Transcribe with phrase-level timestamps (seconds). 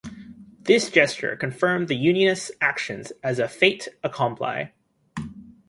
[0.63, 4.71] This gesture confirmed the unionists' actions as a fait accompli.